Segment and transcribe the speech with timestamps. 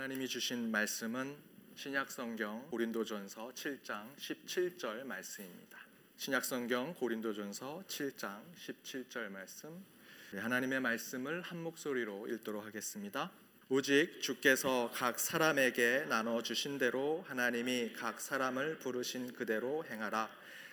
[0.00, 1.36] 하나님이 주신 말씀은
[1.74, 5.78] 신약 성경 고린도전서 7장 17절 말씀입니다.
[6.16, 9.84] 신약 성경 고린도전서 7장 17절 말씀
[10.32, 13.30] 네, 하나님의 말씀을 한 목소리로 읽도록 하겠습니다.
[13.68, 20.30] 오직 주께서 각 사람에게 나눠 주신 대로 하나님이 각 사람을 부르신 그대로 행하라.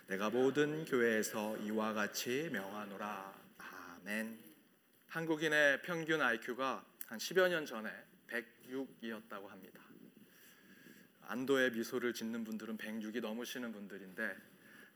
[0.07, 3.33] 내가 모든 교회에서 이와 같이 명하노라.
[3.57, 4.39] 아멘.
[5.09, 9.81] 한국인의 평균 IQ가 한 10여 년 전에 106이었다고 합니다.
[11.21, 14.35] 안도의 미소를 짓는 분들은 106이 넘으시는 분들인데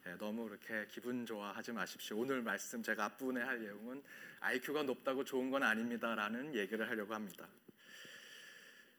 [0.07, 2.17] 예, 너무 그렇게 기분 좋아하지 마십시오.
[2.17, 4.01] 오늘 말씀 제가 앞부분에 할 내용은
[4.39, 7.47] IQ가 높다고 좋은 건 아닙니다라는 얘기를 하려고 합니다.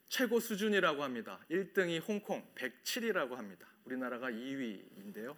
[0.09, 1.41] 최고 수준이라고 합니다.
[1.51, 3.67] 1등이 홍콩 107이라고 합니다.
[3.85, 5.35] 우리나라가 2위인데요.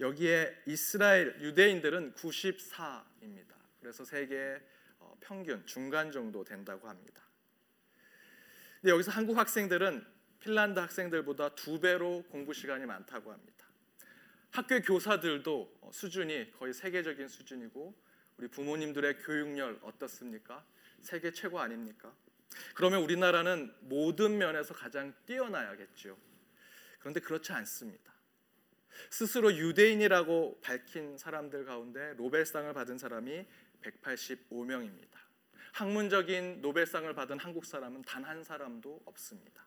[0.00, 3.54] 여기에 이스라엘 유대인들은 94입니다.
[3.78, 4.60] 그래서 세계
[4.98, 7.22] 어, 평균 중간 정도 된다고 합니다.
[8.80, 10.04] 근데 여기서 한국 학생들은
[10.40, 13.66] 핀란드 학생들보다 두 배로 공부 시간이 많다고 합니다.
[14.50, 17.94] 학교 교사들도 어, 수준이 거의 세계적인 수준이고
[18.38, 20.64] 우리 부모님들의 교육열 어떻습니까?
[21.02, 22.12] 세계 최고 아닙니까?
[22.74, 26.16] 그러면 우리나라는 모든 면에서 가장 뛰어나야겠죠.
[26.98, 28.12] 그런데 그렇지 않습니다.
[29.10, 33.46] 스스로 유대인이라고 밝힌 사람들 가운데 노벨상을 받은 사람이
[33.82, 35.29] 185명입니다.
[35.72, 39.64] 학문적인 노벨상을 받은 한국 사람은 단 한 사람도 없습니다.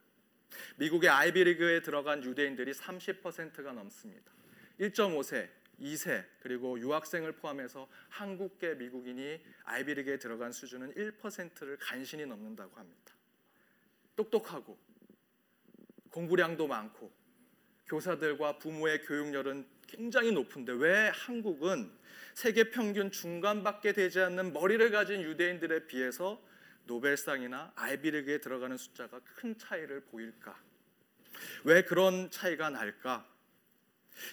[0.78, 4.32] 미국의 아이비리그에 들어간 유대인들이 30%가 넘습니다.
[4.80, 5.50] 1.5세,
[5.82, 13.14] 2세 그리고 유학생을 포함해서 한국계 미국인이 아이비리그에 들어간 수준은 1%를 간신히 넘는다고 합니다.
[14.16, 14.78] 똑똑하고
[16.12, 17.12] 공부량도 많고
[17.88, 21.92] 교사들과 부모의 교육열은 굉장히 높은데 왜 한국은
[22.34, 26.42] 세계 평균 중간밖에 되지 않는 머리를 가진 유대인들에 비해서
[26.86, 30.60] 노벨상이나 아이비리그에 들어가는 숫자가 큰 차이를 보일까?
[31.64, 33.28] 왜 그런 차이가 날까?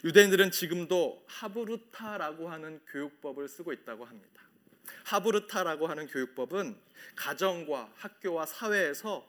[0.04, 4.42] 유대인들은 지금도 하브르타라고 하는 교육법을 쓰고 있다고 합니다.
[5.04, 6.74] 하브르타라고 하는 교육법은
[7.16, 9.28] 가정과 학교와 사회에서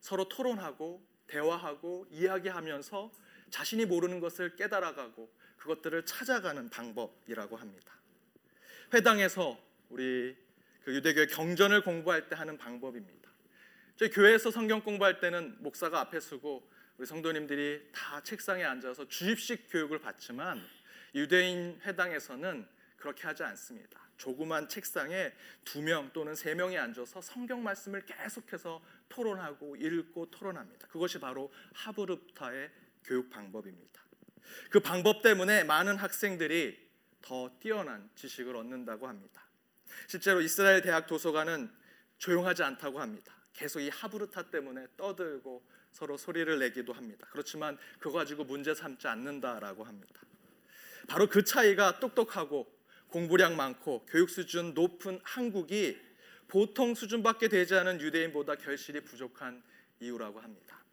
[0.00, 3.10] 서로 토론하고 대화하고 이야기하면서
[3.50, 7.94] 자신이 모르는 것을 깨달아가고 그것들을 찾아가는 방법이라고 합니다.
[8.92, 9.58] 회당에서
[9.88, 10.36] 우리
[10.84, 13.30] 그 유대교의 경전을 공부할 때 하는 방법입니다.
[13.96, 16.68] 저희 교회에서 성경 공부할 때는 목사가 앞에 서고
[16.98, 20.62] 우리 성도님들이 다 책상에 앉아서 주입식 교육을 받지만
[21.14, 24.00] 유대인 회당에서는 그렇게 하지 않습니다.
[24.16, 25.32] 조그만 책상에
[25.64, 30.88] 두 명 또는 세 명이 앉아서 성경 말씀을 계속해서 토론하고 읽고 토론합니다.
[30.88, 32.70] 그것이 바로 하브르타의
[33.04, 34.05] 교육 방법입니다.
[34.70, 36.86] 그 방법 때문에 많은 학생들이
[37.22, 39.44] 더 뛰어난 지식을 얻는다고 합니다.
[40.06, 41.70] 실제로 이스라엘 대학 도서관은
[42.18, 43.34] 조용하지 않다고 합니다.
[43.52, 47.26] 계속 이 하브르타 때문에 떠들고 서로 소리를 내기도 합니다.
[47.30, 50.20] 그렇지만 그거 가지고 문제 삼지 않는다라고 합니다.
[51.08, 52.70] 바로 그 차이가 똑똑하고
[53.08, 55.98] 공부량 많고 교육 수준 높은 한국이
[56.48, 59.62] 보통 수준밖에 되지 않은 유대인보다 결실이 부족한
[60.00, 60.84] 이유라고 합니다.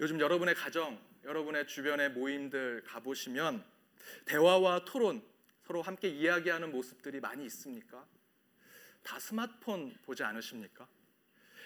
[0.00, 3.64] 요즘 여러분의 가정, 여러분의 주변의 모임들 가보시면
[4.24, 5.22] 대화와 토론,
[5.66, 8.06] 서로 함께 이야기하는 모습들이 많이 있습니까?
[9.02, 10.88] 다 스마트폰 보지 않으십니까?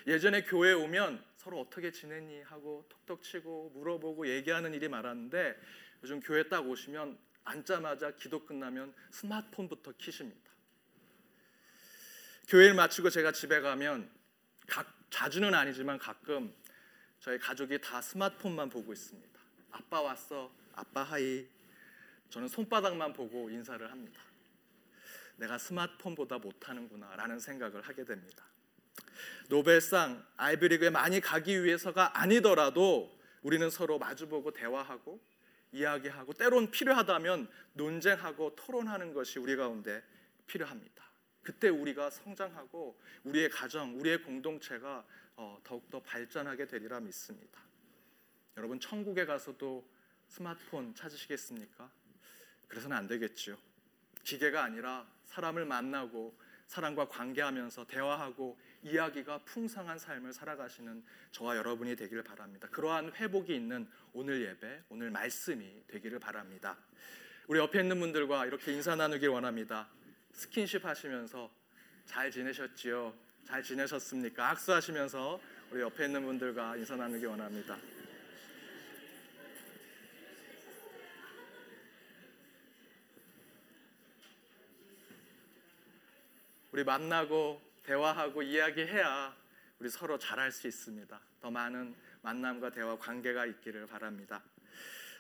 [0.07, 5.57] 예전에 교회 오면 서로 어떻게 지냈니 하고 톡톡 치고 물어보고 얘기하는 일이 많았는데
[6.03, 10.51] 요즘 교회 딱 오시면 앉자마자 기도 끝나면 스마트폰부터 키십니다.
[12.49, 14.11] 교회를 마치고 제가 집에 가면
[14.67, 16.53] 각, 자주는 아니지만 가끔
[17.21, 19.42] 저희 가족이 다 스마트폰만 보고 있습니다.
[19.73, 20.51] 아빠 왔어.
[20.75, 21.47] 아빠 하이.
[22.31, 24.21] 저는 손바닥만 보고 인사를 합니다.
[25.37, 28.45] 내가 스마트폰보다 못하는구나 라는 생각을 하게 됩니다.
[29.49, 35.21] 노벨상 아이비리그에 많이 가기 위해서가 아니더라도 우리는 서로 마주보고 대화하고
[35.73, 40.03] 이야기하고 때론 필요하다면 논쟁하고 토론하는 것이 우리 가운데
[40.47, 41.03] 필요합니다.
[41.43, 45.05] 그때 우리가 성장하고 우리의 가정, 우리의 공동체가
[45.37, 47.61] 어, 더욱더 발전하게 되리라 믿습니다.
[48.57, 49.87] 여러분 천국에 가서도
[50.29, 51.91] 스마트폰 찾으시겠습니까?
[52.69, 53.57] 그래서는 안 되겠죠.
[54.25, 56.35] 기계가 아니라 사람을 만나고
[56.67, 62.69] 사람과 관계하면서 대화하고 이야기가 풍성한 삶을 살아가시는 저와 여러분이 되기를 바랍니다.
[62.71, 66.79] 그러한 회복이 있는 오늘 예배, 오늘 말씀이 되기를 바랍니다.
[67.47, 69.89] 우리 옆에 있는 분들과 이렇게 인사 나누길 원합니다.
[70.33, 71.51] 스킨십 하시면서
[72.07, 73.15] 잘 지내셨지요?
[73.45, 74.51] 잘 지내셨습니까?
[74.51, 75.41] 악수하시면서
[75.71, 77.77] 우리 옆에 있는 분들과 인사 나누기 원합니다.
[86.73, 89.37] 우리 만나고 대화하고 이야기해야
[89.79, 91.21] 우리 서로 잘할 수 있습니다.
[91.41, 94.43] 더 많은 만남과 대화 관계가 있기를 바랍니다.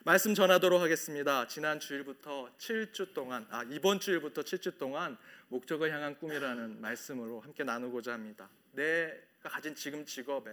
[0.04, 1.46] 말씀 전하도록 하겠습니다.
[1.46, 5.18] 지난 주일부터 7주 동안 아 이번 주일부터 7주 동안
[5.48, 8.48] 목적을 향한 꿈이라는 말씀으로 함께 나누고자 합니다.
[8.72, 10.50] 내가 가진 지금 직업에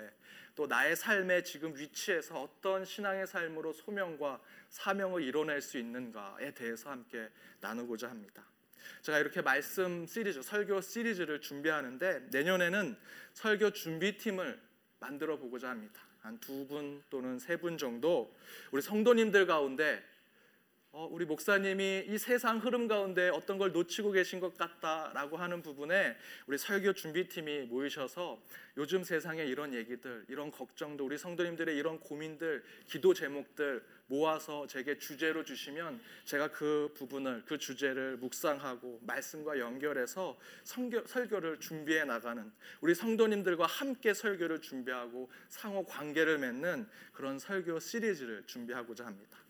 [0.53, 7.29] 또 나의 삶의 지금 위치에서 어떤 신앙의 삶으로 소명과 사명을 이뤄낼 수 있는가에 대해서 함께
[7.61, 8.43] 나누고자 합니다.
[9.01, 12.95] 제가 이렇게 말씀 시리즈, 설교 시리즈를 준비하는데 내년에는
[13.33, 14.59] 설교 준비팀을
[14.99, 16.01] 만들어 보고자 합니다.
[16.21, 18.35] 한 두 분 또는 세 분 정도
[18.71, 20.18] 우리 성도님들 가운데 어,
[20.91, 26.15] 우리 목사님이 이 세상 흐름 가운데 어떤 걸 놓치고 계신 것 같다라고 하는 부분에
[26.47, 28.41] 우리 설교 준비팀이 모이셔서
[28.75, 35.43] 요즘 세상에 이런 얘기들, 이런 걱정도 우리 성도님들의 이런 고민들, 기도 제목들 모아서 제게 주제로
[35.43, 42.51] 주시면 제가 그 부분을 그 주제를 묵상하고 말씀과 연결해서 성교, 설교를 준비해 나가는
[42.81, 49.48] 우리 성도님들과 함께 설교를 준비하고 상호 관계를 맺는 그런 설교 시리즈를 준비하고자 합니다.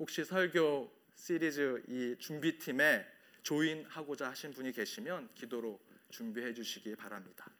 [0.00, 3.06] 혹시 설교 시리즈 이 준비팀에
[3.42, 7.50] 조인하고자 하신 분이 계시면 기도로 준비해 주시기 바랍니다.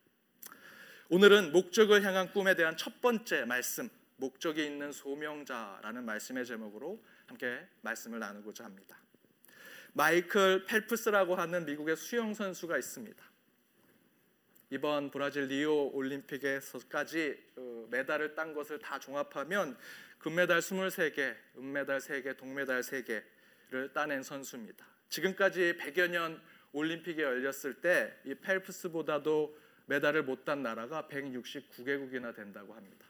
[1.10, 8.18] 오늘은 목적을 향한 꿈에 대한 첫 번째 말씀, 목적이 있는 소명자라는 말씀의 제목으로 함께 말씀을
[8.20, 8.96] 나누고자 합니다.
[9.92, 13.22] 마이클 펠프스라고 하는 미국의 수영 선수가 있습니다.
[14.70, 19.76] 이번 브라질 리오 올림픽에서까지 어, 메달을 딴 것을 다 종합하면
[20.20, 24.86] 금메달 23개, 은메달 3개, 동메달 3개를 따낸 선수입니다.
[25.08, 26.40] 지금까지 100여 년
[26.72, 33.06] 올림픽이 열렸을 때 이 펠프스보다도 메달을 못 딴 나라가 169개국이나 된다고 합니다.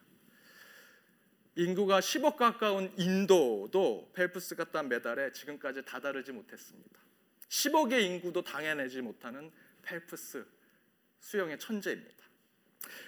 [1.56, 7.00] 인구가 10억 가까운 인도도 펠프스가 딴 메달에 지금까지 다다르지 못했습니다.
[7.48, 9.50] 10억의 인구도 당해내지 못하는
[9.82, 10.46] 펠프스
[11.18, 12.24] 수영의 천재입니다.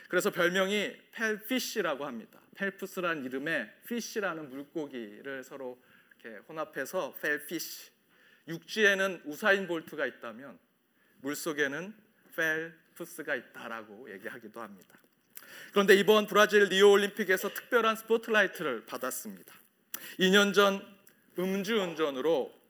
[0.09, 2.42] 그래서 별명이 펠피쉬라고 합니다.
[2.55, 5.81] 펠프스라는 이름에 fish라는 물고기를 서로
[6.21, 7.91] 이렇게 혼합해서 펠피쉬.
[8.49, 10.59] 육지에는 우사인 볼트가 있다면
[11.21, 11.95] 물 속에는
[12.37, 14.99] 펠프스가 있다라고 얘기하기도 합니다.
[15.71, 19.55] 그런데 이번 브라질 리오 올림픽에서 특별한 스포트라이트를 받았습니다.
[20.19, 20.85] 2년 전
[21.39, 22.62] 음주운전으로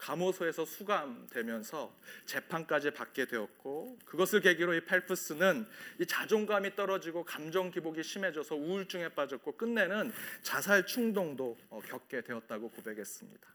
[0.00, 1.94] 감호소에서 수감되면서
[2.26, 5.66] 재판까지 받게 되었고 그것을 계기로 이 펠프스는
[6.00, 10.12] 이 자존감이 떨어지고 감정 기복이 심해져서 우울증에 빠졌고 끝내는
[10.42, 13.48] 자살 충동도 어, 겪게 되었다고 고백했습니다.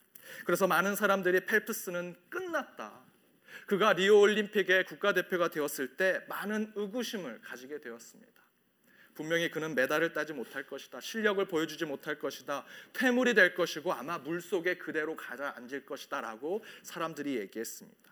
[0.45, 3.03] 그래서 많은 사람들이 펠프스는 끝났다.
[3.67, 8.44] 그가 리오 올림픽의 국가대표가 되었을 때 많은 의구심을 가지게 되었습니다.
[9.15, 10.99] 분명히 그는 메달을 따지 못할 것이다.
[10.99, 12.65] 실력을 보여주지 못할 것이다.
[12.93, 18.05] 퇴물이 될 것이고 아마 물 속에 그대로 가라앉을 것이다라고 사람들이 얘기했습니다.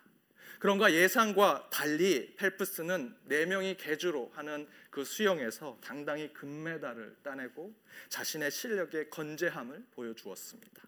[0.60, 7.74] 그런가 예상과 달리 펠프스는 네 명이 개주로 하는 그 수영에서 당당히 금메달을 따내고
[8.08, 10.84] 자신의 실력의 건재함을 보여주었습니다.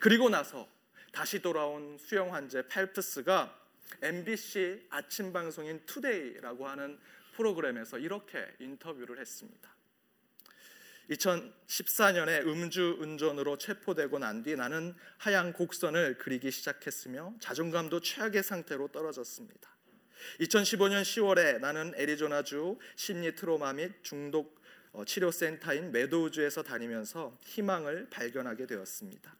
[0.00, 0.68] 그리고 나서
[1.12, 3.56] 다시 돌아온 수영 환제 펠프스가
[4.02, 6.98] MBC 아침 방송인 투데이라고 하는
[7.32, 9.70] 프로그램에서 이렇게 인터뷰를 했습니다.
[11.10, 19.68] 2014년에 음주 운전으로 체포되고 난 뒤 나는 하얀 곡선을 그리기 시작했으며 자존감도 최악의 상태로 떨어졌습니다.
[20.40, 24.60] 2015년 10월에 나는 애리조나주 심리 트로마 및 중독
[24.92, 29.34] 어, 치료 센터인 메도우주에서 다니면서 희망을 발견하게 되었습니다.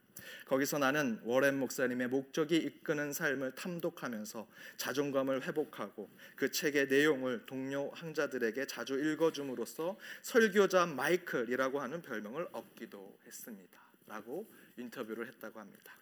[0.45, 4.47] 거기서 나는 워렌 목사님의 목적이 이끄는 삶을 탐독하면서
[4.77, 13.79] 자존감을 회복하고 그 책의 내용을 동료 항자들에게 자주 읽어줌으로써 설교자 마이클이라고 하는 별명을 얻기도 했습니다.
[14.07, 14.45] 라고
[14.77, 15.93] 인터뷰를 했다고 합니다.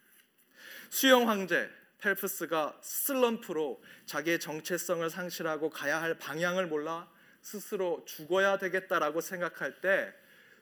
[0.88, 7.08] 수영 황제 펠프스가 슬럼프로 자기의 정체성을 상실하고 가야 할 방향을 몰라
[7.42, 10.12] 스스로 죽어야 되겠다라고 생각할 때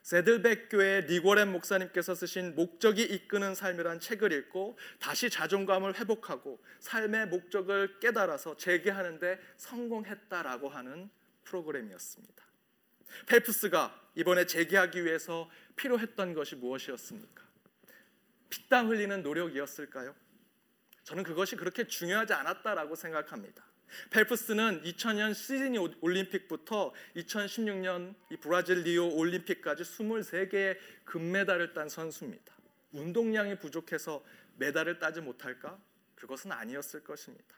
[0.01, 7.99] 세들백 교회 리고렌 목사님께서 쓰신 목적이 이끄는 삶이란 책을 읽고 다시 자존감을 회복하고 삶의 목적을
[7.99, 11.09] 깨달아서 재개하는데 성공했다라고 하는
[11.43, 12.43] 프로그램이었습니다.
[13.27, 17.43] 펠프스가 이번에 재개하기 위해서 필요했던 것이 무엇이었습니까?
[18.49, 20.15] 피땀 흘리는 노력이었을까요?
[21.03, 23.63] 저는 그것이 그렇게 중요하지 않았다라고 생각합니다.
[24.11, 32.53] 펠프스는 2000년 시드니 올림픽부터 2016년 이 브라질 리오 올림픽까지 23개의 금메달을 딴 선수입니다.
[32.91, 34.23] 운동량이 부족해서
[34.57, 35.77] 메달을 따지 못할까?
[36.15, 37.55] 그것은 아니었을 것입니다.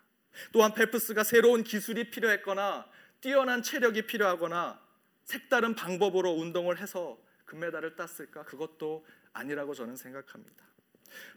[0.52, 4.82] 또한 펠프스가 새로운 기술이 필요했거나 뛰어난 체력이 필요하거나
[5.26, 8.44] 색다른 방법으로 운동을 해서 금메달을 땄을까?
[8.44, 10.66] 그것도 아니라고 저는 생각합니다.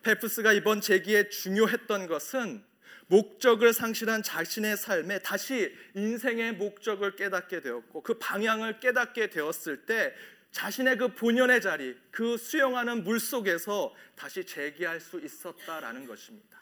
[0.03, 2.65] 펠프스가 이번 재기에 중요했던 것은
[3.07, 10.15] 목적을 상실한 자신의 삶에 다시 인생의 목적을 깨닫게 되었고 그 방향을 깨닫게 되었을 때
[10.53, 16.59] 자신의 그 본연의 자리, 그 수영하는 물 속에서 다시 재기할 수 있었다라는 것입니다.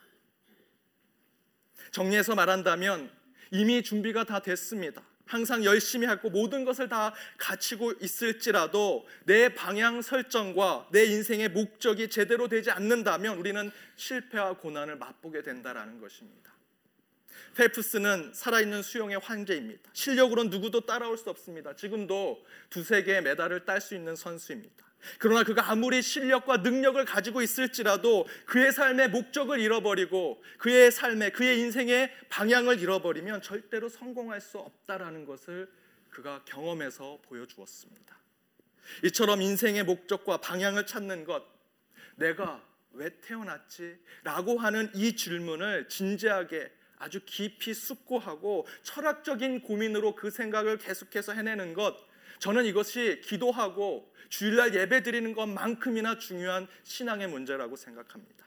[1.91, 3.11] 정리해서 말한다면
[3.51, 5.03] 이미 준비가 다 됐습니다.
[5.27, 12.49] 항상 열심히 하고 모든 것을 다 갖추고 있을지라도 내 방향 설정과 내 인생의 목적이 제대로
[12.49, 16.53] 되지 않는다면 우리는 실패와 고난을 맛보게 된다라는 것입니다.
[17.55, 19.91] 펠프스는 살아있는 수영의 황제입니다.
[19.93, 21.75] 실력으로는 누구도 따라올 수 없습니다.
[21.77, 24.92] 지금도 두세 개의 메달을 딸 수 있는 선수입니다.
[25.19, 32.13] 그러나 그가 아무리 실력과 능력을 가지고 있을지라도 그의 삶의 목적을 잃어버리고 그의 삶의 그의 인생의
[32.29, 35.71] 방향을 잃어버리면 절대로 성공할 수 없다라는 것을
[36.11, 38.17] 그가 경험해서 보여주었습니다.
[39.05, 41.45] 이처럼 인생의 목적과 방향을 찾는 것,
[42.17, 43.97] 내가 왜 태어났지?
[44.23, 51.97] 라고 하는 이 질문을 진지하게 아주 깊이 숙고하고 철학적인 고민으로 그 생각을 계속해서 해내는 것,
[52.39, 58.47] 저는 이것이 기도하고 주일날 예배 드리는 것만큼이나 중요한 신앙의 문제라고 생각합니다.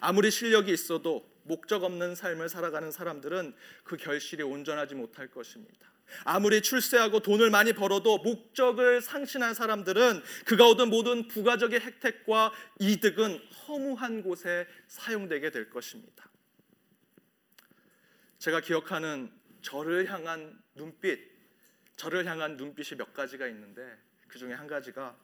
[0.00, 5.90] 아무리 실력이 있어도 목적 없는 삶을 살아가는 사람들은 그 결실이 온전하지 못할 것입니다.
[6.24, 14.22] 아무리 출세하고 돈을 많이 벌어도 목적을 상신한 사람들은 그가 얻은 모든 부가적인 혜택과 이득은 허무한
[14.22, 16.28] 곳에 사용되게 될 것입니다.
[18.38, 21.18] 제가 기억하는 저를 향한 눈빛,
[21.96, 25.16] 저를 향한 눈빛이 몇 가지가 있는데 그 중에 한 가지가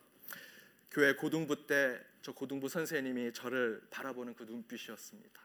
[0.91, 5.43] 교회 고등부 때 저 고등부 선생님이 저를 바라보는 그 눈빛이었습니다.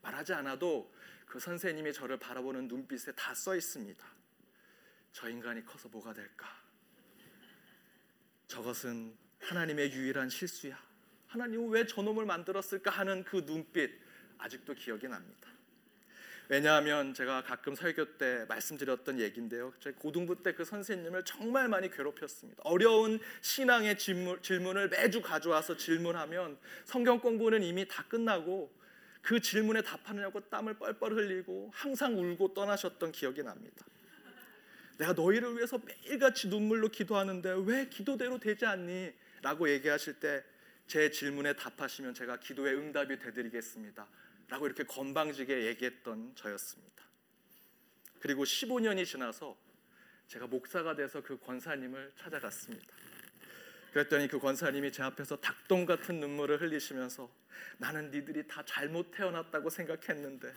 [0.00, 0.94] 말하지 않아도
[1.26, 4.06] 그 선생님이 저를 바라보는 눈빛에 다 써 있습니다.
[5.12, 6.46] 저 인간이 커서 뭐가 될까?
[8.46, 10.80] 저것은 하나님의 유일한 실수야.
[11.26, 13.90] 하나님은 왜 저놈을 만들었을까 하는 그 눈빛
[14.38, 15.49] 아직도 기억이 납니다.
[16.50, 19.72] 왜냐하면 제가 가끔 설교 때 말씀드렸던 얘기인데요.
[19.78, 22.60] 제 고등부 때 그 선생님을 정말 많이 괴롭혔습니다.
[22.64, 28.68] 어려운 신앙의 질문, 질문 을 매주 가져와서 질문하면 성경 공부는 이미 다 끝나고
[29.22, 33.86] 그 질문에 답하느냐고 땀을 뻘뻘 흘리고 항상 울고 떠나셨던 기억이 납니다.
[34.98, 39.12] 내가 너희를 위해서 매일같이 눈물로 기도하는데 왜 기도대로 되지 않니?
[39.42, 40.42] 라고 얘기하실 때
[40.90, 44.08] 제 질문에 답하시면 제가 기도의 응답이 되드리겠습니다.
[44.50, 47.04] 라고 이렇게 건방지게 얘기했던 저였습니다.
[48.20, 49.56] 그리고 15년이 지나서
[50.26, 52.86] 제가 목사가 돼서 그 권사님을 찾아갔습니다.
[53.92, 57.30] 그랬더니 그 권사님이 제 앞에서 닭똥 같은 눈물을 흘리시면서
[57.78, 60.52] 나는 니들이 다 잘못 태어났다고 생각했는데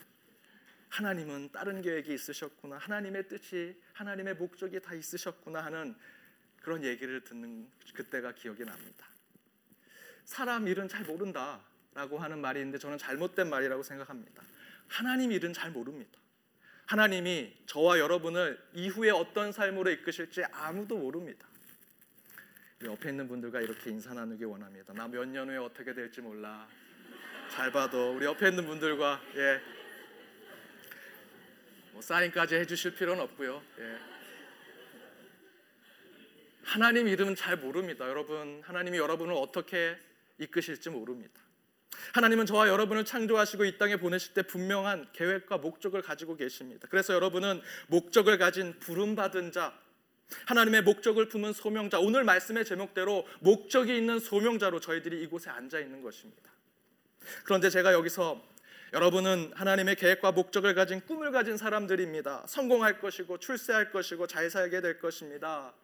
[0.88, 2.78] 하나님은 다른 계획이 있으셨구나.
[2.78, 5.96] 하나님의 뜻이 하나님의 목적이 다 있으셨구나 하는
[6.60, 9.06] 그런 얘기를 듣는 그때가 기억이 납니다.
[10.24, 11.60] 사람 일은 잘 모른다.
[11.94, 14.42] 라고 하는 말이 있는데 저는 잘못된 말이라고 생각합니다.
[14.88, 16.18] 하나님 일은 잘 모릅니다.
[16.86, 21.46] 하나님이 저와 여러분을 이후에 어떤 삶으로 이끄실지 아무도 모릅니다.
[22.84, 24.92] 옆에 있는 분들과 이렇게 인사 나누기 원합니다.
[24.92, 26.68] 나 몇 년 후에 어떻게 될지 몰라.
[27.48, 29.60] 잘 봐도 우리 옆에 있는 분들과 예.
[31.92, 33.62] 뭐 사인까지 해주실 필요는 없고요.
[33.78, 33.98] 예.
[36.64, 38.08] 하나님 이름은 잘 모릅니다.
[38.08, 39.96] 여러분 하나님이 여러분을 어떻게
[40.38, 41.40] 이끄실지 모릅니다.
[42.12, 46.86] 하나님은 저와 여러분을 창조하시고 이 땅에 보내실 때 분명한 계획과 목적을 가지고 계십니다.
[46.90, 49.72] 그래서 여러분은 목적을 가진 부름받은 자,
[50.46, 56.50] 하나님의 목적을 품은 소명자, 오늘 말씀의 제목대로 목적이 있는 소명자로 저희들이 이곳에 앉아 있는 것입니다.
[57.44, 58.42] 그런데 제가 여기서
[58.92, 62.44] 여러분은 하나님의 계획과 목적을 가진 꿈을 가진 사람들입니다.
[62.46, 65.74] 성공할 것이고 출세할 것이고 잘 살게 될 것입니다.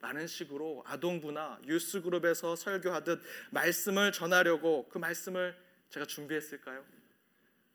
[0.00, 5.56] 라는 식으로 아동부나 유스그룹에서 설교하듯 말씀을 전하려고 그 말씀을
[5.90, 6.84] 제가 준비했을까요?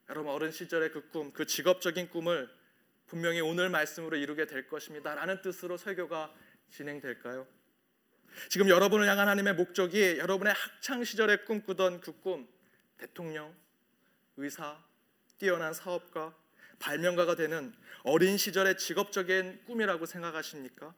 [0.08, 2.48] 여러분 어른 시절의 그 꿈, 그 직업적인 꿈을
[3.06, 5.14] 분명히 오늘 말씀으로 이루게 될 것입니다.
[5.14, 6.34] 라는 뜻으로 설교가
[6.70, 7.46] 진행될까요?
[8.48, 12.48] 지금 여러분을 향한 하나님의 목적이 여러분의 학창 시절에 꿈꾸던 그 꿈,
[12.98, 13.54] 대통령,
[14.36, 14.82] 의사,
[15.38, 16.34] 뛰어난 사업가,
[16.78, 20.94] 발명가가 되는 어린 시절의 직업적인 꿈이라고 생각하십니까?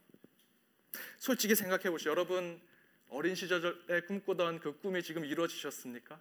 [1.19, 2.11] 솔직히 생각해 보시죠.
[2.11, 2.61] 여러분
[3.09, 6.19] 어린 시절에 꿈꾸던 그 꿈이 지금 이루어지셨습니까?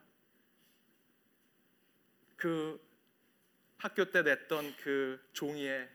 [2.36, 2.80] 그
[3.78, 5.88] 학교 때 냈던 그 종이에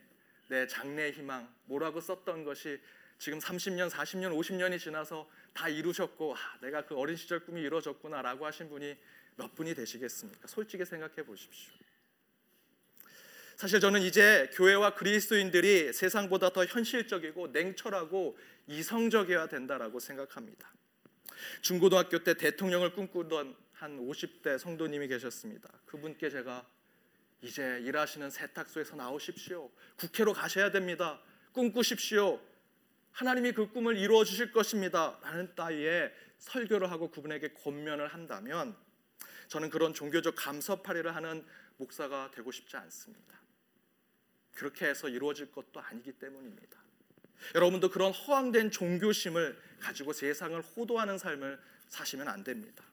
[0.48, 2.80] 내 장래 희망 뭐라고 썼던 것이
[3.18, 8.68] 지금 30년, 40년, 50년이 지나서 다 이루셨고 아, 내가 그 어린 시절 꿈이 이루어졌구나라고 하신
[8.68, 8.96] 분이
[9.36, 10.46] 몇 분이 되시겠습니까?
[10.46, 11.72] 솔직히 생각해 보십시오.
[13.62, 20.72] 사실 저는 이제 교회와 그리스도인들이 세상보다 더 현실적이고 냉철하고 이성적이어야 된다라고 생각합니다.
[21.60, 25.68] 중고등학교 때 대통령을 꿈꾸던 한 50대 성도님이 계셨습니다.
[25.86, 26.66] 그분께 제가
[27.40, 29.70] 이제 일하시는 세탁소에서 나오십시오.
[29.94, 31.22] 국회로 가셔야 됩니다.
[31.52, 32.40] 꿈꾸십시오.
[33.12, 35.20] 하나님이 그 꿈을 이루어 주실 것입니다.
[35.22, 38.74] 라는 따위의 설교를 하고 그분에게 권면을 한다면
[39.46, 43.41] 저는 그런 종교적 감서팔이를 하는 목사가 되고 싶지 않습니다.
[44.54, 46.78] 그렇게 해서 이루어질 것도 아니기 때문입니다.
[47.54, 52.84] 여러분도 그런 허황된 종교심을 가지고 세상을 호도하는 삶을 사시면 안 됩니다.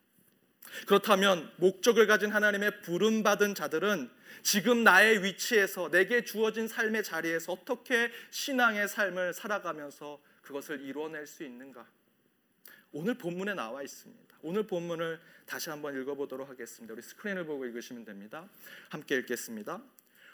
[0.88, 4.10] 그렇다면 목적을 가진 하나님의 부름 받은 자들은
[4.44, 11.86] 지금 나의 위치에서 내게 주어진 삶의 자리에서 어떻게 신앙의 삶을 살아가면서 그것을 이루어낼 수 있는가?
[12.92, 14.38] 오늘 본문에 나와 있습니다.
[14.42, 16.94] 오늘 본문을 다시 한번 읽어보도록 하겠습니다.
[16.94, 18.48] 우리 스크린을 보고 읽으시면 됩니다.
[18.90, 19.82] 함께 읽겠습니다.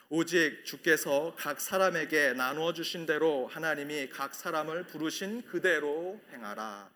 [0.08, 6.88] 오직 주께서 각 사람에게 나누어 주신 대로 하나님이 각 사람을 부르신 그대로 행하라.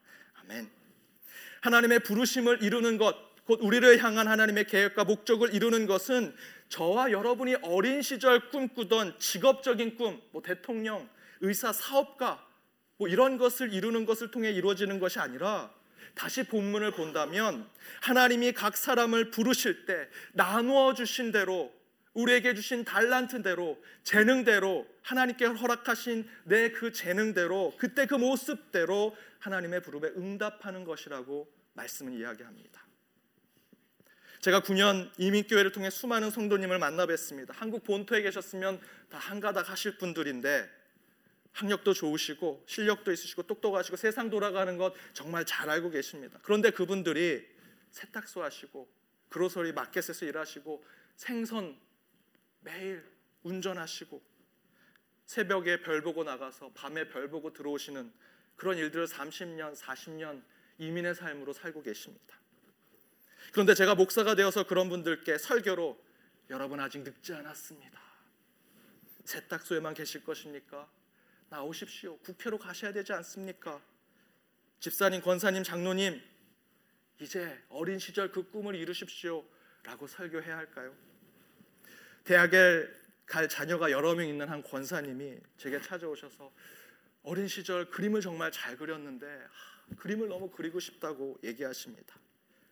[0.43, 0.71] 아멘.
[1.61, 6.37] 하나님의 부르심을 이루는 것, 곧 우리를 향한 하나님의 계획과 목적을 이루는 것은
[6.69, 11.09] 저와 여러분이 어린 시절 꿈꾸던 직업적인 꿈, 뭐 대통령,
[11.41, 12.47] 의사, 사업가,
[12.97, 15.73] 뭐 이런 것을 이루는 것을 통해 이루어지는 것이 아니라
[16.15, 17.69] 다시 본문을 본다면
[18.03, 21.73] 하나님이 각 사람을 부르실 때 나누어 주신 대로
[22.15, 30.85] 우리에게 주신 달란트대로 재능대로 하나님께 허락하신 내 그 재능대로 그때 그 모습대로 하나님의 부름에 응답하는
[30.85, 32.87] 것이라고 말씀은 이야기합니다.
[34.41, 37.53] 제가 9년 이민교회를 통해 수많은 성도님을 만나 뵀습니다.
[37.53, 40.69] 한국 본토에 계셨으면 다 한가닥 하실 분들인데
[41.53, 46.39] 학력도 좋으시고 실력도 있으시고 똑똑하시고 세상 돌아가는 것 정말 잘 알고 계십니다.
[46.43, 47.47] 그런데 그분들이
[47.91, 48.89] 세탁소 하시고
[49.29, 50.85] 그로서리 마켓에서 일하시고
[51.17, 51.77] 생선
[52.61, 53.05] 매일
[53.43, 54.23] 운전하시고
[55.27, 58.13] 새벽에 별 보고 나가서 밤에 별 보고 들어오시는
[58.57, 60.43] 그런 일들을 30년, 40년
[60.79, 62.39] 이민의 삶으로 살고 계십니다.
[63.53, 65.99] 그런데 제가 목사가 되어서 그런 분들께 설교로
[66.51, 68.01] 여러분 아직 늙지 않았습니다.
[69.25, 70.91] 세탁소에만 계실 것입니까?
[71.49, 72.19] 나오십시오.
[72.19, 73.81] 국회로 가셔야 되지 않습니까?
[74.81, 76.21] 집사님, 권사님, 장로님,
[77.21, 79.45] 이제 어린 시절 그 꿈을 이루십시오.
[79.83, 80.95] 라고 설교해야 할까요?
[82.25, 82.87] 대학에
[83.27, 86.53] 갈 자녀가 여러 명 있는 한 권사님이 제게 찾아오셔서
[87.23, 92.17] 어린 시절 그림을 정말 잘 그렸는데 하, 그림을 너무 그리고 싶다고 얘기하십니다.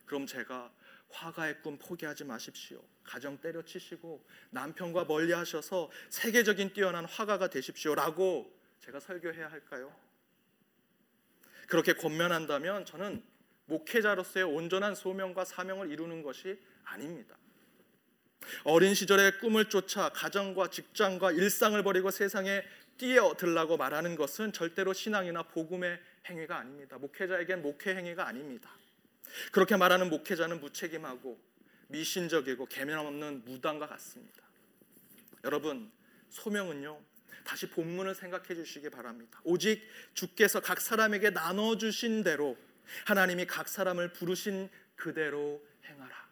[0.06, 0.72] 그럼 제가
[1.10, 2.82] 화가의 꿈 포기하지 마십시오.
[3.04, 9.94] 가정 때려치시고 남편과 멀리 하셔서 세계적인 뛰어난 화가가 되십시오라고 제가 설교해야 할까요?
[11.66, 13.22] 그렇게 권면한다면 저는
[13.66, 17.36] 목회자로서의 온전한 소명과 사명을 이루는 것이 아닙니다.
[18.64, 22.62] 어린 시절의 꿈을 쫓아 가정과 직장과 일상을 버리고 세상에
[22.96, 26.98] 뛰어들라고 말하는 것은 절대로 신앙이나 복음의 행위가 아닙니다.
[26.98, 28.70] 목회자에겐 목회 행위가 아닙니다.
[29.52, 31.38] 그렇게 말하는 목회자는 무책임하고
[31.88, 34.42] 미신적이고 개념 없는 무당과 같습니다.
[35.44, 35.90] 여러분,
[36.30, 37.00] 소명은요.
[37.44, 39.40] 다시 본문을 생각해 주시기 바랍니다.
[39.42, 42.58] 오직 주께서 각 사람에게 나눠 주신 대로
[43.06, 46.27] 하나님이 각 사람을 부르신 그대로 행하라.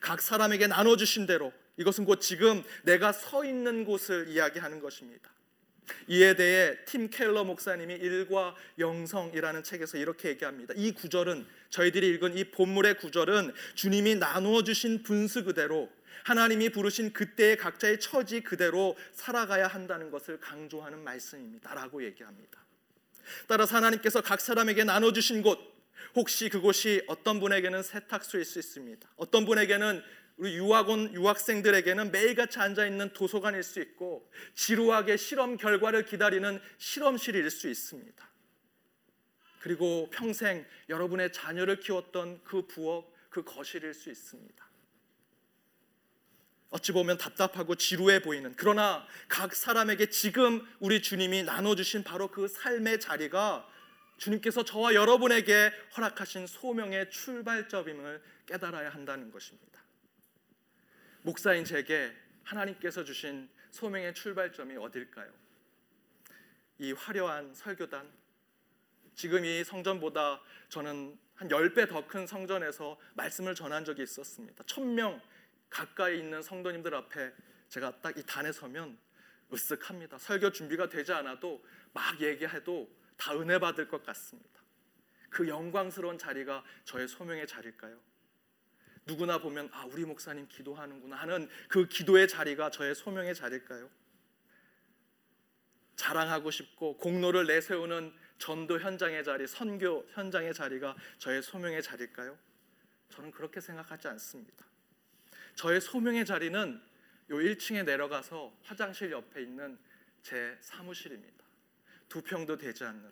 [0.00, 5.30] 각 사람에게 나눠 주신 대로 이것은 곧 지금 내가 서 있는 곳을 이야기하는 것입니다.
[6.06, 10.74] 이에 대해 팀 켈러 목사님이 일과 영성이라는 책에서 이렇게 얘기합니다.
[10.76, 15.90] 이 구절은 저희들이 읽은 이 본물의 구절은 주님이 나누어 주신 분수 그대로
[16.24, 22.58] 하나님이 부르신 그때의 각자의 처지 그대로 살아가야 한다는 것을 강조하는 말씀입니다라고 얘기합니다.
[23.46, 25.77] 따라서 하나님께서 각 사람에게 나눠 주신 곳
[26.14, 29.08] 혹시 그곳이 어떤 분에게는 세탁소일 수 있습니다.
[29.16, 30.02] 어떤 분에게는
[30.36, 37.68] 우리 유학원 유학생들에게는 매일같이 앉아 있는 도서관일 수 있고 지루하게 실험 결과를 기다리는 실험실일 수
[37.68, 38.28] 있습니다.
[39.60, 44.68] 그리고 평생 여러분의 자녀를 키웠던 그 부엌, 그 거실일 수 있습니다.
[46.70, 52.46] 어찌 보면 답답하고 지루해 보이는 그러나 각 사람에게 지금 우리 주님이 나눠 주신 바로 그
[52.46, 53.66] 삶의 자리가
[54.18, 59.80] 주님께서 저와 여러분에게 허락하신 소명의 출발점임을 깨달아야 한다는 것입니다.
[61.22, 62.12] 목사인 제게
[62.44, 65.32] 하나님께서 주신 소명의 출발점이 어딜까요?
[66.78, 68.10] 이 화려한 설교단
[69.14, 74.64] 지금 이 성전보다 저는 한 10배 더 큰 성전에서 말씀을 전한 적이 있었습니다.
[74.66, 75.20] 천명
[75.70, 77.32] 가까이 있는 성도님들 앞에
[77.68, 78.98] 제가 딱 이 단에 서면
[79.50, 80.18] 으쓱합니다.
[80.18, 84.62] 설교 준비가 되지 않아도 막 얘기해도 다 은혜 받을 것 같습니다.
[85.28, 88.00] 그 영광스러운 자리가 저의 소명의 자리일까요?
[89.04, 93.90] 누구나 보면 아 우리 목사님 기도하는구나 하는 그 기도의 자리가 저의 소명의 자리일까요?
[95.96, 102.38] 자랑하고 싶고 공로를 내세우는 전도 현장의 자리, 선교 현장의 자리가 저의 소명의 자리일까요?
[103.08, 104.64] 저는 그렇게 생각하지 않습니다.
[105.56, 106.80] 저의 소명의 자리는
[107.30, 109.76] 요 1층에 내려가서 화장실 옆에 있는
[110.22, 111.47] 제 사무실입니다.
[112.08, 113.10] 두 평도 되지 않는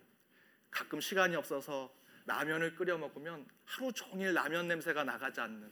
[0.71, 1.93] 가끔 시간이 없어서
[2.25, 5.71] 라면을 끓여 먹으면 하루 종일 라면 냄새가 나가지 않는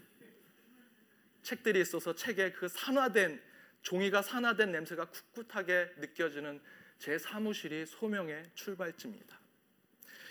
[1.44, 3.42] 책들이 있어서 책에 그 산화된
[3.82, 6.60] 종이가 산화된 냄새가 꿋꿋하게 느껴지는
[6.98, 9.40] 제 사무실이 소명의 출발지입니다.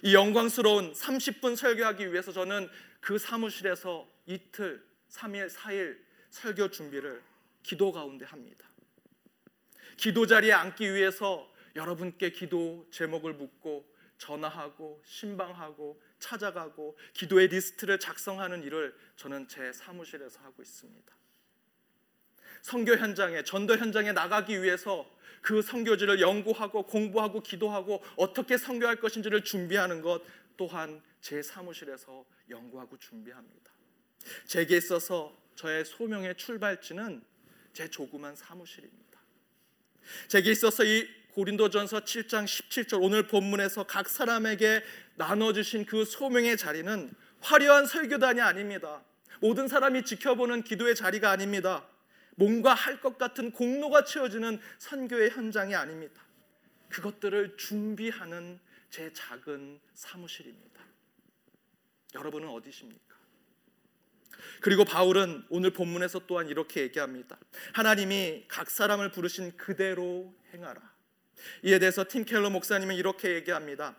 [0.03, 2.69] 이 영광스러운 30분 설교하기 위해서 저는
[3.01, 5.99] 그 사무실에서 이틀, 3일, 4일
[6.31, 7.23] 설교 준비를
[7.63, 8.69] 기도 가운데 합니다.
[9.97, 18.97] 기도 자리에 앉기 위해서 여러분께 기도 제목을 묻고 전화하고 신방하고 찾아가고 기도의 리스트를 작성하는 일을
[19.17, 21.15] 저는 제 사무실에서 하고 있습니다.
[22.63, 25.11] 선교 현장에 전도 현장에 나가기 위해서
[25.43, 30.23] 그 선교지를 연구하고 공부하고 기도하고 어떻게 선교할 것인지를 준비하는 것
[30.57, 33.73] 또한 제 사무실에서 연구하고 준비합니다.
[34.47, 37.23] 제게 있어서 저의 소명의 출발지는
[37.75, 39.21] 제 조그만 사무실입니다.
[40.29, 44.85] 제게 있어서 이 고린도전서 7장 17절 오늘 본문에서 각 사람에게
[45.17, 49.03] 나눠 주신 그 소명의 자리는 화려한 설교단이 아닙니다.
[49.41, 51.89] 모든 사람이 지켜보는 기도의 자리가 아닙니다.
[52.37, 56.23] 뭔가 할 것 같은 공로가 채워지는 선교의 현장이 아닙니다.
[56.89, 60.81] 그것들을 준비하는 제 작은 사무실입니다.
[62.15, 63.17] 여러분은 어디십니까?
[64.61, 67.37] 그리고 바울은 오늘 본문에서 또한 이렇게 얘기합니다.
[67.73, 70.94] 하나님이 각 사람을 부르신 그대로 행하라.
[71.63, 73.97] 이에 대해서 팀 켈러 목사님은 이렇게 얘기합니다.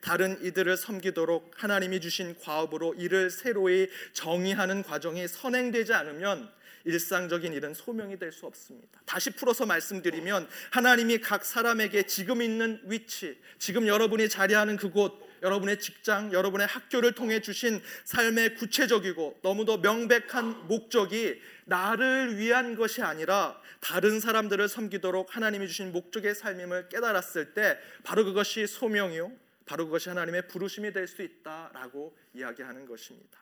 [0.00, 6.50] 다른 이들을 섬기도록 하나님이 주신 과업으로 이를 새로이 정의하는 과정이 선행되지 않으면
[6.84, 9.00] 일상적인 일은 소명이 될 수 없습니다.
[9.06, 16.32] 다시 풀어서 말씀드리면 하나님이 각 사람에게 지금 있는 위치, 지금 여러분이 자리하는 그곳, 여러분의 직장,
[16.32, 24.68] 여러분의 학교를 통해 주신 삶의 구체적이고 너무도 명백한 목적이 나를 위한 것이 아니라 다른 사람들을
[24.68, 29.32] 섬기도록 하나님이 주신 목적의 삶임을 깨달았을 때 바로 그것이 소명이요.
[29.66, 33.38] 바로 그것이 하나님의 부르심이 될 수 있다라고 이야기하는 것입니다.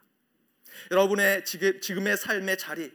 [0.90, 2.92] 여러분의 지금의 삶의 자리,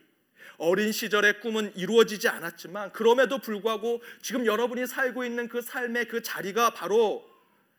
[0.58, 6.72] 어린 시절의 꿈은 이루어지지 않았지만 그럼에도 불구하고 지금 여러분이 살고 있는 그 삶의 그 자리가
[6.72, 7.35] 바로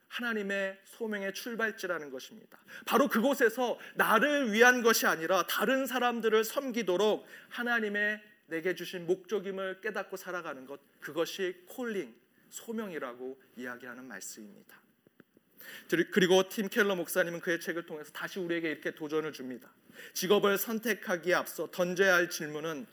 [0.08, 2.58] 하나님의 소명의 출발지라는 것입니다.
[2.84, 10.66] 바로 그곳에서 나를 위한 것이 아니라 다른 사람들을 섬기도록 하나님의 내게 주신 목적임을 깨닫고 살아가는
[10.66, 12.14] 것 그것이 콜링
[12.50, 14.80] 소명이라고 이야기하는 말씀입니다.
[16.12, 19.68] 그리고 팀 켈러 목사님은 그의 책을 통해서 다시 우리에게 이렇게 도전을 줍니다.
[20.14, 22.86] 직업을 선택하기에 앞서 던져야 할 질문은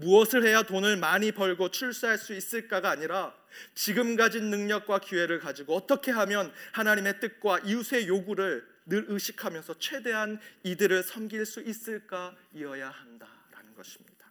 [0.00, 3.34] 무엇을 해야 돈을 많이 벌고 출세할 수 있을까가 아니라
[3.74, 11.02] 지금 가진 능력과 기회를 가지고 어떻게 하면 하나님의 뜻과 이웃의 요구를 늘 의식하면서 최대한 이들을
[11.02, 14.26] 섬길 수 있을까 이어야 한다라는 것입니다.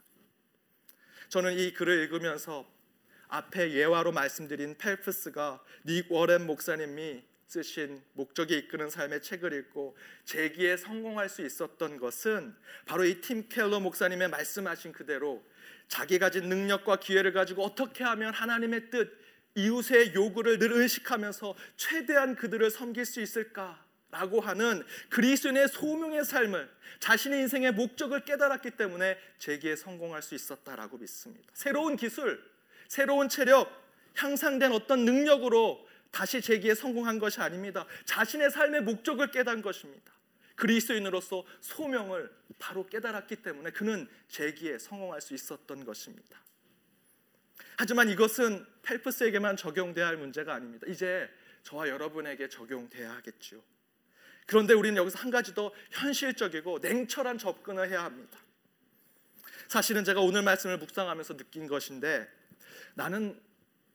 [1.30, 2.68] 저는 이 글을 읽으면서
[3.28, 11.30] 앞에 예화로 말씀드린 펠프스가 닉 워렌 목사님이 쓰신 목적이 이끄는 삶의 책을 읽고 재기에 성공할
[11.30, 12.56] 수 있었던 것은
[12.86, 15.44] 바로 이 팀 켈러 목사님의 말씀하신 그대로
[15.90, 19.12] 자기 가진 능력과 기회를 가지고 어떻게 하면 하나님의 뜻,
[19.56, 27.42] 이웃의 요구를 늘 의식하면서 최대한 그들을 섬길 수 있을까 라고 하는 그리스도인의 소명의 삶을 자신의
[27.42, 31.48] 인생의 목적을 깨달았기 때문에 재기에 성공할 수 있었다라고 믿습니다.
[31.54, 32.44] 새로운 기술,
[32.88, 33.70] 새로운 체력,
[34.16, 37.86] 향상된 어떤 능력으로 다시 재기에 성공한 것이 아닙니다.
[38.06, 40.12] 자신의 삶의 목적을 깨달은 것입니다.
[40.60, 46.38] 그리스도인으로서 소명을 바로 깨달았기 때문에 그는 재기에 성공할 수 있었던 것입니다.
[47.78, 50.86] 하지만 이것은 펠프스에게만 적용돼야 할 문제가 아닙니다.
[50.90, 51.30] 이제
[51.64, 53.64] 저와 여러분에게 적용돼야 하겠죠.
[54.46, 58.38] 그런데 우리는 여기서 한 가지 더 현실적이고 냉철한 접근을 해야 합니다.
[59.70, 62.28] 사실은 제가 오늘 말씀을 묵상하면서 느낀 것인데
[62.96, 63.40] 나는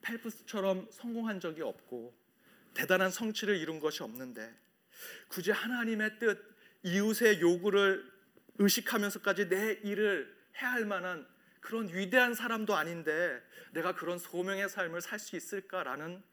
[0.01, 2.15] 펠프스처럼 성공한 적이 없고
[2.73, 4.51] 대단한 성취를 이룬 것이 없는데
[5.27, 6.54] 굳이 하나님의 뜻,
[6.85, 8.09] 이웃의 요구를
[8.59, 11.27] 의식하면서까지 내 일을 해야 할 만한
[11.59, 16.23] 그런 위대한 사람도 아닌데 내가 그런 소명의 삶을 살 수 있을까라는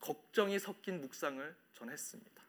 [0.00, 2.42] 걱정이 섞인 묵상을 전 했습니다.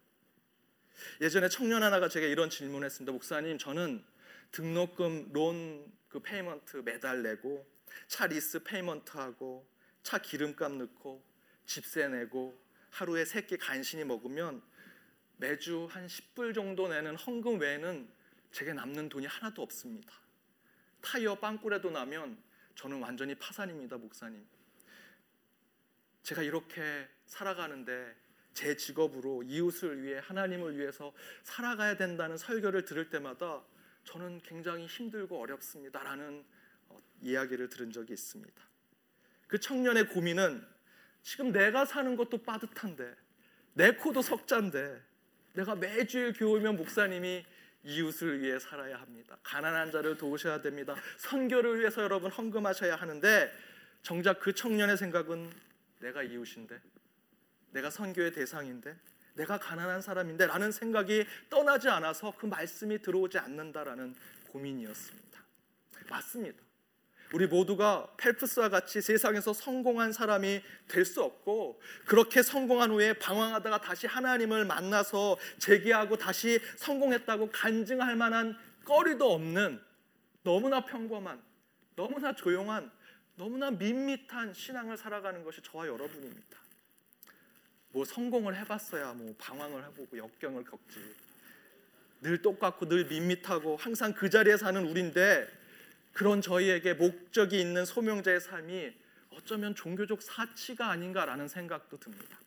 [1.20, 3.12] 예전에 청년 하나가 제게 이런 질문했습니다.
[3.12, 4.04] 목사님, 저는
[4.52, 7.68] 등록금 loan 그 payment 매달 내고
[8.08, 9.68] 차 리스 payment 하고
[10.02, 11.22] 차 기름값 넣고
[11.66, 12.58] 집세 내고
[12.92, 14.62] 하루에 세 끼 간신히 먹으면
[15.38, 18.08] 매주 한 10불 정도 내는 헌금 외에는
[18.52, 20.14] 제게 남는 돈이 하나도 없습니다.
[21.02, 22.38] 타이어 빵꾸라도 나면
[22.76, 24.46] 저는 완전히 파산입니다, 목사님.
[26.24, 28.16] 제가 이렇게 살아가는데
[28.54, 33.62] 제 직업으로 이웃을 위해 하나님을 위해서 살아가야 된다는 설교를 들을 때마다
[34.06, 36.46] 저는 굉장히 힘들고 어렵습니다라는
[37.22, 38.64] 이야기를 들은 적이 있습니다.
[39.48, 40.66] 그 청년의 고민은
[41.22, 43.16] 지금 내가 사는 것도 빠듯한데
[43.74, 45.04] 내 코도 석잔데
[45.56, 47.46] 내가 매주일 교회면 목사님이
[47.84, 49.38] 이웃을 위해 살아야 합니다.
[49.44, 50.96] 가난한 자를 도우셔야 됩니다.
[51.18, 53.52] 선교를 위해서 여러분 헌금하셔야 하는데
[54.02, 55.52] 정작 그 청년의 생각은
[56.00, 56.80] 내가 이웃인데
[57.72, 58.96] 내가 선교의 대상인데
[59.36, 64.16] 내가 가난한 사람인데 라는 생각이 떠나지 않아서 그 말씀이 들어오지 않는다라는
[64.50, 65.40] 고민이었습니다.
[66.10, 66.64] 맞습니다.
[67.34, 74.08] 우리 모두가 펠프스와 같이 세상에서 성공한 사람이 될 수 없고 그렇게 성공한 후에 방황하다가 다시
[74.08, 79.82] 하나님을 만나서 재기하고 다시 성공했다고 간증할 만한 거리도 없는
[80.44, 81.42] 너무나 평범한
[81.96, 82.92] 너무나 조용한
[83.36, 86.60] 너무나 밋밋한 신앙을 살아가는 것이 저와 여러분입니다.
[87.90, 91.00] 뭐 성공을 해봤어야 뭐 방황을 해보고 역경을 겪지.
[92.22, 95.48] 늘 똑같고 늘 밋밋하고 항상 그 자리에 사는 우리인데
[96.16, 98.94] 그런 저희에게 목적이 있는 소명자의 삶이
[99.32, 102.40] 어쩌면 종교적 사치가 아닌가라는 생각도 듭니다.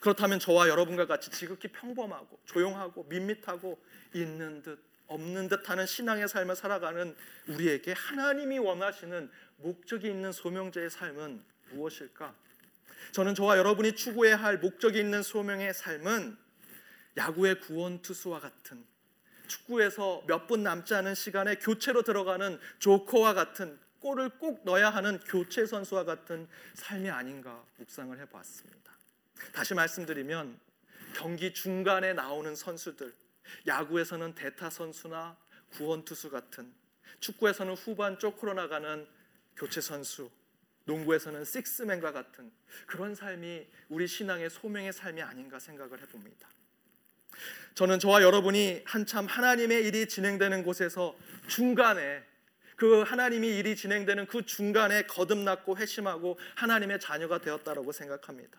[0.00, 3.78] 그렇다면 저와 여러분과 같이 지극히 평범하고 조용하고 밋밋하고
[4.14, 7.14] 있는 듯 없는 듯하는 신앙의 삶을 살아가는
[7.46, 12.34] 우리에게 하나님이 원하시는 목적이 있는 소명자의 삶은 무엇일까?
[13.12, 16.38] 저는 저와 여러분이 추구해야 할 목적이 있는 소명의 삶은
[17.18, 18.82] 야구의 구원 투수와 같은
[19.46, 25.64] 축구에서 몇 분 남지 않은 시간에 교체로 들어가는 조커와 같은 골을 꼭 넣어야 하는 교체
[25.64, 28.92] 선수와 같은 삶이 아닌가 묵상을 해보았습니다.
[29.52, 30.58] 다시 말씀드리면
[31.14, 33.14] 경기 중간에 나오는 선수들,
[33.66, 35.36] 야구에서는 대타 선수나
[35.70, 36.72] 구원 투수 같은,
[37.20, 39.06] 축구에서는 후반 쪽으로 나가는
[39.56, 40.30] 교체 선수,
[40.84, 42.50] 농구에서는 식스맨과 같은
[42.86, 46.48] 그런 삶이 우리 신앙의 소명의 삶이 아닌가 생각을 해봅니다.
[47.74, 51.16] 저는 저와 여러분이 한참 하나님의 일이 진행되는 곳에서
[51.48, 52.22] 중간에
[52.76, 58.58] 그 하나님이 일이 진행되는 그 중간에 거듭났고 회심하고 하나님의 자녀가 되었다라고 생각합니다.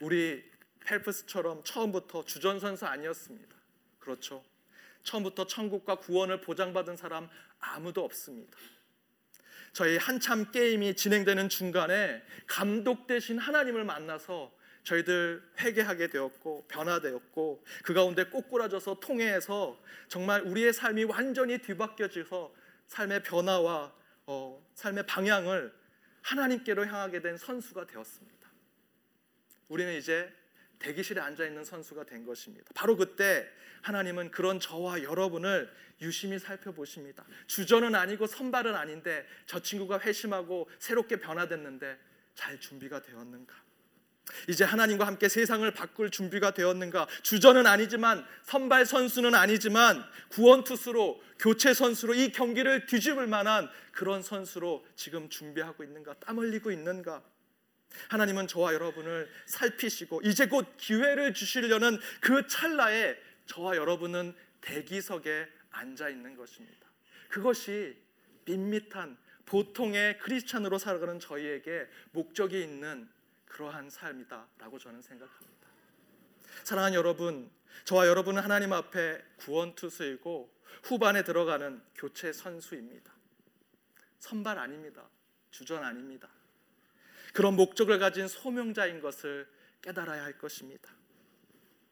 [0.00, 0.44] 우리
[0.84, 3.56] 펠프스처럼 처음부터 주전선수 아니었습니다.
[3.98, 4.44] 그렇죠.
[5.02, 8.56] 처음부터 천국과 구원을 보장받은 사람 아무도 없습니다.
[9.72, 14.52] 저희 한참 게임이 진행되는 중간에 감독 대신 하나님을 만나서
[14.86, 22.54] 저희들 회개하게 되었고 변화되었고 그 가운데 꼬꾸라져서 통해서 정말 우리의 삶이 완전히 뒤바뀌어져서
[22.86, 23.92] 삶의 변화와
[24.26, 25.74] 어, 삶의 방향을
[26.22, 28.48] 하나님께로 향하게 된 선수가 되었습니다.
[29.68, 30.32] 우리는 이제
[30.78, 32.70] 대기실에 앉아 있는 선수가 된 것입니다.
[32.74, 33.48] 바로 그때
[33.82, 35.68] 하나님은 그런 저와 여러분을
[36.00, 37.24] 유심히 살펴보십니다.
[37.48, 41.98] 주전은 아니고 선발은 아닌데 저 친구가 회심하고 새롭게 변화됐는데
[42.34, 43.65] 잘 준비가 되었는가?
[44.48, 47.06] 이제 하나님과 함께 세상을 바꿀 준비가 되었는가?
[47.22, 54.86] 주전은 아니지만 선발 선수는 아니지만 구원 투수로 교체 선수로 이 경기를 뒤집을 만한 그런 선수로
[54.94, 56.14] 지금 준비하고 있는가?
[56.20, 57.22] 땀 흘리고 있는가?
[58.08, 66.36] 하나님은 저와 여러분을 살피시고 이제 곧 기회를 주시려는 그 찰나에 저와 여러분은 대기석에 앉아 있는
[66.36, 66.86] 것입니다.
[67.28, 67.96] 그것이
[68.44, 73.08] 밋밋한 보통의 크리스찬으로 살아가는 저희에게 목적이 있는
[73.46, 75.68] 그러한 삶이다라고 저는 생각합니다.
[76.64, 77.50] 사랑하는 여러분,
[77.84, 83.12] 저와 여러분은 하나님 앞에 구원 투수이고 후반에 들어가는 교체 선수입니다.
[84.18, 85.08] 선발 아닙니다.
[85.50, 86.28] 주전 아닙니다.
[87.32, 89.48] 그런 목적을 가진 소명자인 것을
[89.82, 90.90] 깨달아야 할 것입니다.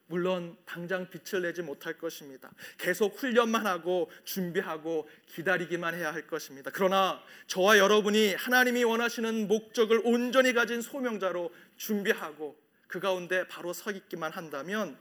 [0.07, 2.51] 물론 당장 빛을 내지 못할 것입니다.
[2.77, 6.71] 계속 훈련만 하고 준비하고 기다리기만 해야 할 것입니다.
[6.73, 14.33] 그러나 저와 여러분이 하나님이 원하시는 목적을 온전히 가진 소명자로 준비하고 그 가운데 바로 서 있기만
[14.33, 14.99] 한다면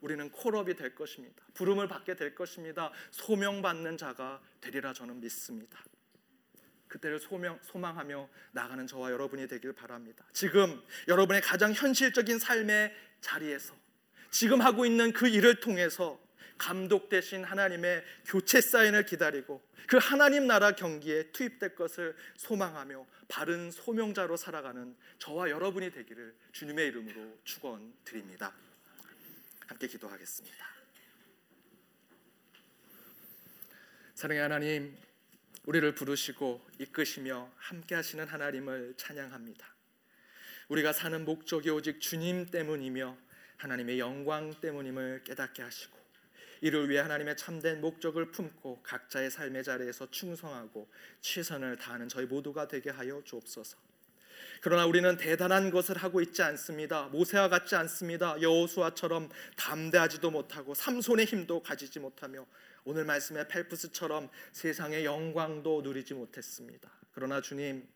[0.00, 1.42] 우리는 콜업이 될 것입니다.
[1.54, 2.90] 부름을 받게 될 것입니다.
[3.12, 5.78] 소명받는 자가 되리라 저는 믿습니다.
[6.88, 10.24] 그때를 소명, 소망하며 나가는 저와 여러분이 되길 바랍니다.
[10.32, 13.74] 지금 여러분의 가장 현실적인 삶의 자리에서
[14.30, 16.20] 지금 하고 있는 그 일을 통해서
[16.56, 24.36] 감독 대신 하나님의 교체 사인을 기다리고 그 하나님 나라 경기에 투입될 것을 소망하며 바른 소명자로
[24.36, 28.52] 살아가는 저와 여러분이 되기를 주님의 이름으로 축원드립니다.
[29.66, 30.66] 함께 기도하겠습니다.
[34.14, 34.96] 사랑의 하나님,
[35.64, 39.74] 우리를 부르시고 이끄시며 함께 하시는 하나님을 찬양합니다.
[40.68, 43.16] 우리가 사는 목적이 오직 주님 때문이며
[43.60, 45.98] 하나님의 영광 때문임을 깨닫게 하시고
[46.62, 52.90] 이를 위해 하나님의 참된 목적을 품고 각자의 삶의 자리에서 충성하고 최선을 다하는 저희 모두가 되게
[52.90, 53.76] 하여 주옵소서.
[54.62, 57.08] 그러나 우리는 대단한 것을 하고 있지 않습니다.
[57.08, 58.40] 모세와 같지 않습니다.
[58.40, 62.46] 여호수아처럼 담대하지도 못하고 삼손의 힘도 가지지 못하며
[62.84, 66.90] 오늘 말씀의 펠프스처럼 세상의 영광도 누리지 못했습니다.
[67.12, 67.86] 그러나 주님,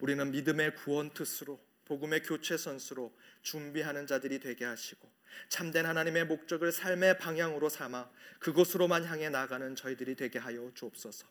[0.00, 1.60] 우리는 믿음의 구원 뜻으로
[1.90, 5.10] 복음의 교체 선수로 준비하는 자들이 되게 하시고
[5.48, 11.26] 참된 하나님의 목적을 삶의 방향으로 삼아 그곳으로만 향해 나가는 저희들이 되게 하여 주옵소서.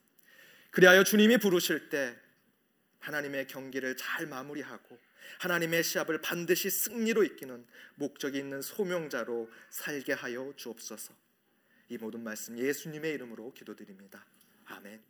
[0.71, 2.13] 그리하여 주님이 부르실 때
[2.99, 4.99] 하나님의 경기를 잘 마무리하고
[5.39, 11.13] 하나님의 시합을 반드시 승리로 이기는 목적이 있는 소명자로 살게 하여 주옵소서.
[11.87, 14.25] 이 모든 말씀 예수님의 이름으로 기도드립니다.
[14.65, 15.09] 아멘.